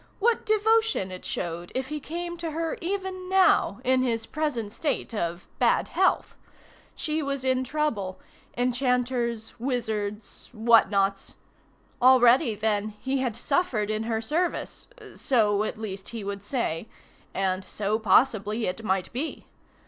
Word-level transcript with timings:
What 0.17 0.47
devotion 0.47 1.11
it 1.11 1.23
showed 1.25 1.71
if 1.75 1.89
he 1.89 1.99
came 1.99 2.35
to 2.37 2.49
her 2.49 2.75
even 2.81 3.29
now 3.29 3.79
in 3.83 4.01
his 4.01 4.25
present 4.25 4.71
state 4.71 5.13
of 5.13 5.47
bad 5.59 5.89
health! 5.89 6.33
She 6.95 7.21
was 7.21 7.43
in 7.43 7.63
trouble: 7.63 8.19
enchanters, 8.57 9.53
wizards, 9.59 10.49
what 10.53 10.89
nots. 10.89 11.35
Already, 12.01 12.55
then, 12.55 12.95
he 12.99 13.19
had 13.19 13.35
suffered 13.35 13.91
in 13.91 14.05
her 14.05 14.21
service 14.21 14.87
so 15.15 15.61
at 15.63 15.77
least 15.77 16.09
he 16.09 16.23
would 16.23 16.41
say, 16.41 16.87
and 17.35 17.63
so 17.63 17.99
possibly 17.99 18.65
it 18.65 18.83
might 18.83 19.13
be. 19.13 19.45